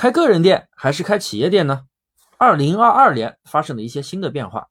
[0.00, 1.82] 开个人店还是开企业店呢？
[2.38, 4.70] 二零二二年发生了一些新的变化。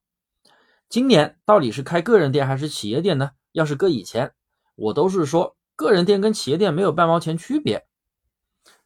[0.90, 3.29] 今年到底是开个人店还是企业店呢？
[3.52, 4.34] 要是搁以前，
[4.73, 7.86] 我都是说个人店跟企业店没有半毛钱区别，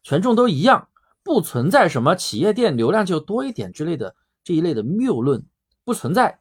[0.02, 0.90] 权重都一样，
[1.22, 4.14] 不存在什么企业店流量就多一点之类的
[4.44, 5.46] 这一类的谬论，
[5.82, 6.40] 不存在。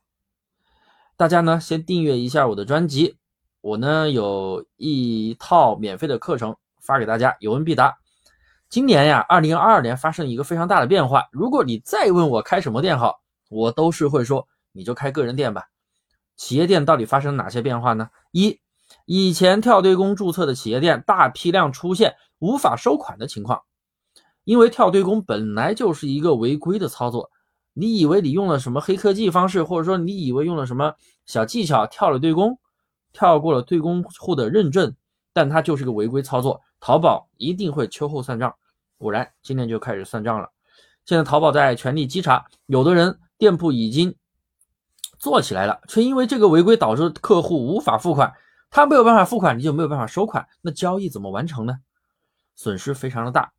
[1.15, 3.15] 大家呢先订阅一下我的专辑，
[3.61, 7.99] 我呢有一套免费的课程发给大家，有问必答。
[8.73, 11.27] 今年呀，二零二二年发生一个非常大的变化。
[11.31, 13.21] 如果你再问我开什么店好，
[13.51, 15.65] 我都是会说你就开个人店吧。
[16.37, 18.09] 企业店到底发生哪些变化呢？
[18.31, 18.59] 一，
[19.05, 23.61] 以前跳对公注册的企业店大批量出现无法收款的情况，
[24.43, 27.29] 因为跳对公本来就是一个违规的操作。
[27.73, 30.95] 你以为你用了什么黑科技方式，或者说你以为用了什么
[31.27, 32.57] 小技巧跳了对公，
[33.11, 34.95] 跳过了对公户的认证，
[35.31, 38.51] 但它就是个违规操作，淘宝一定会秋后算账。
[39.03, 40.49] 果然，今天就开始算账了。
[41.05, 44.15] 现在淘宝在全力稽查，有的人店铺已经
[45.19, 48.33] 做起来了，却因为这个违规导致客户无法付款。
[48.71, 51.77] 他没有办法付款，你就没有办法收款，那交易怎么完成呢？
[52.55, 53.51] 损失非常的大。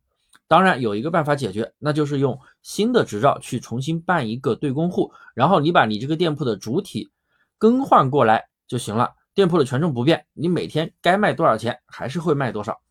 [0.47, 7.11] 当然有一个办法解决，那就是用新的执照去重新办一个对公户，然后你把你这个店铺的主体
[7.57, 9.13] 更换过来就行了。
[9.33, 12.81] 店铺的权重不变，你每天该卖多少钱还是会卖多少。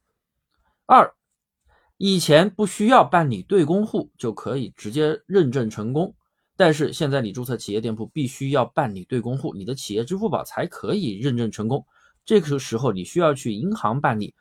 [0.86, 1.12] 二。
[2.06, 6.14] 以前不需要办理对公户就可以直接认证成功，
[6.54, 11.86] 但是现在你注册企业店铺必须要办理对公户，你的企业支付宝才可以认证成功。
[12.26, 14.34] 这个时候你需要去银行办理，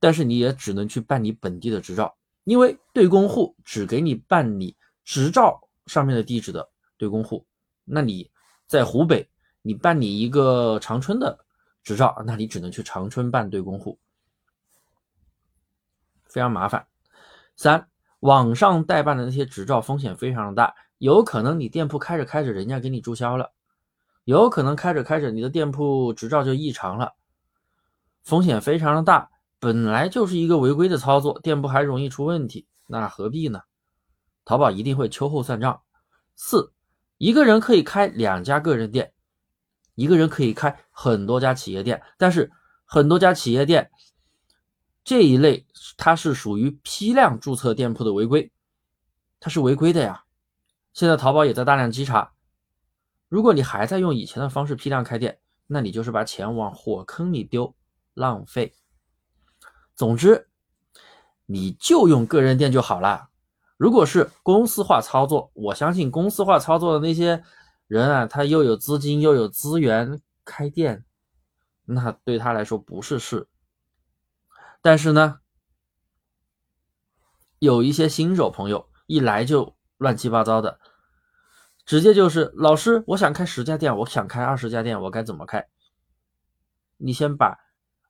[0.00, 7.44] 但是你也只能去办理本地的执照，因为对公户只给你办理执照上面的地址的对公户。
[7.84, 8.30] 那你
[8.66, 9.28] 在湖北，
[9.60, 11.38] 你办理一个长春的
[11.82, 13.98] 执照，那你只能去长春办对公户。
[16.34, 16.88] 非常麻烦。
[17.54, 17.86] 三，
[18.18, 23.52] 网上代办的那些执照风险非常的大，有可能你店铺开着开着，人家给你注销了；
[24.24, 27.12] 有可能开着开着，你的店铺执照就异常了，
[28.24, 29.30] 风险非常的大。
[29.60, 33.60] 本来就是一个违规的操作，店铺还容易出问题，那何必呢？
[34.44, 35.82] 淘宝一定会秋后算账。
[36.34, 36.72] 四，
[37.16, 39.12] 一个人可以开两家个人店，
[39.94, 42.50] 一个人可以开很多家企业店，但是
[42.84, 43.92] 很多家企业店。
[45.04, 45.66] 这一类
[45.98, 48.50] 它是属于批量注册店铺的违规，
[49.38, 50.24] 它是违规的呀。
[50.94, 52.32] 现在淘宝也在大量稽查，
[53.28, 57.74] 如果你还在用以前的方式批量开店，那你就是把钱往火坑里丢，
[58.14, 58.74] 浪费。
[59.94, 60.48] 总之，
[61.46, 63.28] 你就用个人店就好了。
[63.76, 67.42] 如果是公司化操作，我相信公司化操作的那些
[67.86, 71.04] 人啊，他又有资金又有资源开店，
[71.84, 73.48] 那对他来说不是事。
[74.86, 75.40] 但是呢，
[77.58, 80.78] 有一些新手朋友一来就乱七八糟的，
[81.86, 85.66] 直接就是老师，我想开十家店，我想开二十家店，我该怎么开？
[86.98, 87.58] 你先把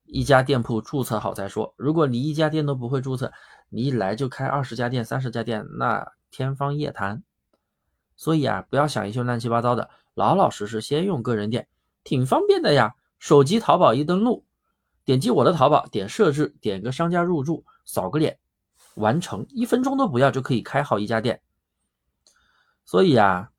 [0.02, 1.72] 一家店铺注册好再说。
[1.76, 3.32] 如果你一家店都不会注册，
[3.68, 7.22] 你一来就开二十家店、三十家店，那天方夜谭。
[8.16, 11.68] 所以啊，不要想一些乱七八糟的，老老实实先用个人店，
[12.02, 12.96] 挺方便的呀。
[13.20, 14.43] 手机淘宝一登录。
[15.04, 18.38] 点击我的淘宝，点设置，点个商家入驻，扫个脸，
[18.94, 21.42] 完成，一分钟都不要就可以开好一家店。
[22.84, 23.50] 所以啊，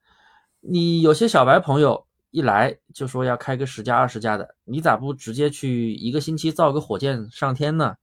[0.59, 7.95] 你有些小白朋友一来就说要开个十家二十家的，你咋不直接去一个星期造个火箭上天呢？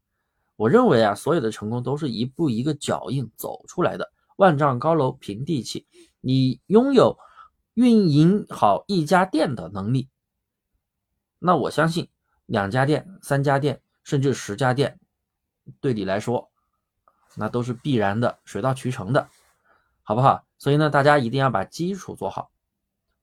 [0.56, 5.86] 我认为啊，所有的成功都是一步一个脚印走出来的，万丈高楼平地起。
[6.20, 7.18] 你拥有
[7.74, 10.08] 运营好一家店的能力，
[11.40, 12.08] 那我相信。
[12.52, 15.00] 两家店、三家店，甚至十家店，
[15.80, 16.50] 对你来说，
[17.34, 19.26] 那都是必然的，水到渠成的，
[20.02, 20.44] 好不好？
[20.58, 22.50] 所以呢，大家一定要把基础做好，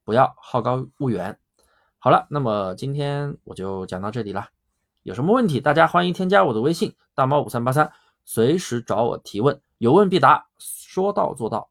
[0.04, 1.38] 不要好高骛远。
[2.00, 4.50] 好了，那么今天我就讲到这里了。
[5.04, 7.94] 有什么问题，大家欢迎添加我的微信大猫五三八三，
[8.26, 11.69] 随时找我提问，有问必答，说到做到。